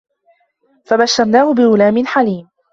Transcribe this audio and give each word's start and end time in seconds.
فَبَشَّرناهُ 0.85 1.53
بِغُلامٍ 1.53 2.05
حَليمٍ 2.07 2.47